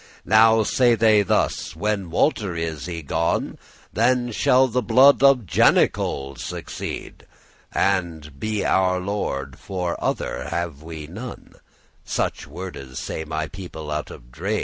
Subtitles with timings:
[0.25, 3.59] "Now say they thus, 'When Walter is y gone,
[3.93, 7.27] Then shall the blood of Janicol' succeed,
[7.71, 11.53] And be our lord, for other have we none:'
[12.03, 14.59] Such wordes say my people, out of drede.